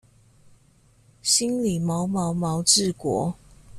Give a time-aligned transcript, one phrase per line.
[1.21, 3.35] 心裡毛毛毛治國